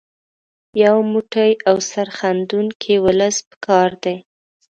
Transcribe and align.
یو 0.83 0.97
موټی 1.11 1.51
او 1.69 1.75
سرښندونکی 1.89 2.95
ولس 3.05 3.35
په 3.49 3.55
کار 3.65 3.89
دی. 4.03 4.15